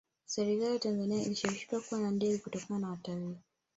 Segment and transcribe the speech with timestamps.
[0.25, 3.35] serikali ya tanzania ilishawishika kuwa na ndege kutokana na utalii